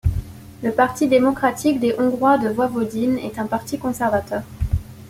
Le 0.63 0.71
Parti 0.71 1.07
démocratique 1.07 1.79
des 1.79 1.93
Hongrois 1.99 2.39
de 2.39 2.49
Voivodine 2.49 3.19
est 3.19 3.37
un 3.37 3.45
parti 3.45 3.77
conservateur. 3.77 4.41